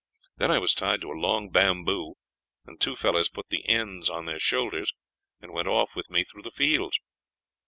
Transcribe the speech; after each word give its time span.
Then 0.37 0.49
I 0.49 0.57
was 0.57 0.73
tied 0.73 1.01
to 1.01 1.11
a 1.11 1.13
long 1.13 1.51
bamboo, 1.51 2.15
and 2.65 2.81
two 2.81 2.95
fellows 2.95 3.29
put 3.29 3.49
the 3.49 3.69
ends 3.69 4.09
on 4.09 4.25
their 4.25 4.39
shoulders 4.39 4.93
and 5.39 5.53
went 5.53 5.67
off 5.67 5.95
with 5.95 6.09
me 6.09 6.23
through 6.23 6.41
the 6.41 6.49
fields. 6.49 6.97